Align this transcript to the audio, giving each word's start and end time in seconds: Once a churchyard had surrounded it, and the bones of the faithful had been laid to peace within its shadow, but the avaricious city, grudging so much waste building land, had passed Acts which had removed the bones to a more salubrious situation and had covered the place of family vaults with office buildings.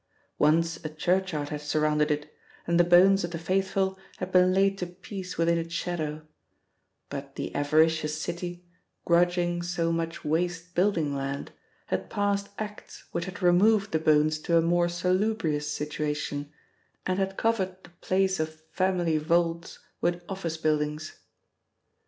Once 0.39 0.77
a 0.83 0.89
churchyard 0.89 1.49
had 1.49 1.61
surrounded 1.61 2.09
it, 2.09 2.33
and 2.65 2.79
the 2.79 2.83
bones 2.83 3.23
of 3.23 3.29
the 3.29 3.37
faithful 3.37 3.99
had 4.17 4.31
been 4.31 4.51
laid 4.51 4.75
to 4.75 4.87
peace 4.87 5.37
within 5.37 5.59
its 5.59 5.75
shadow, 5.75 6.23
but 7.11 7.35
the 7.35 7.53
avaricious 7.53 8.19
city, 8.19 8.65
grudging 9.05 9.61
so 9.61 9.91
much 9.91 10.25
waste 10.25 10.73
building 10.73 11.15
land, 11.15 11.51
had 11.85 12.09
passed 12.09 12.49
Acts 12.57 13.03
which 13.11 13.25
had 13.25 13.43
removed 13.43 13.91
the 13.91 13.99
bones 13.99 14.39
to 14.39 14.57
a 14.57 14.59
more 14.63 14.89
salubrious 14.89 15.71
situation 15.71 16.51
and 17.05 17.19
had 17.19 17.37
covered 17.37 17.83
the 17.83 17.91
place 18.01 18.39
of 18.39 18.63
family 18.71 19.19
vaults 19.19 19.77
with 20.01 20.23
office 20.27 20.57
buildings. 20.57 21.19